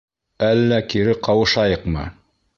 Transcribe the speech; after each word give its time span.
Әллә 0.47 0.79
кире 0.95 1.15
ҡауышайыҡмы? 1.29 2.09